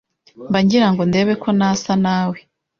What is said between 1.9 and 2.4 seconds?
nawe